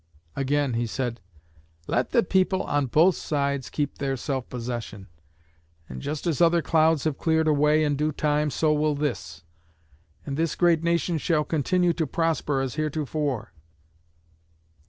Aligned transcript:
Again, 0.35 0.73
he 0.73 0.87
said: 0.87 1.21
"Let 1.85 2.09
the 2.09 2.23
people 2.23 2.63
on 2.63 2.87
both 2.87 3.15
sides 3.15 3.69
keep 3.69 3.99
their 3.99 4.17
self 4.17 4.49
possession, 4.49 5.09
and 5.87 6.01
just 6.01 6.25
as 6.25 6.41
other 6.41 6.63
clouds 6.63 7.03
have 7.03 7.19
cleared 7.19 7.47
away 7.47 7.83
in 7.83 7.97
due 7.97 8.11
time, 8.11 8.49
so 8.49 8.73
will 8.73 8.95
this; 8.95 9.43
and 10.25 10.37
this 10.37 10.55
great 10.55 10.81
nation 10.81 11.19
shall 11.19 11.43
continue 11.43 11.93
to 11.93 12.07
prosper 12.07 12.61
as 12.61 12.73
heretofore." 12.77 13.53